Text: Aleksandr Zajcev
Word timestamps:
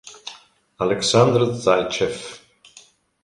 Aleksandr 0.83 1.45
Zajcev 1.63 2.15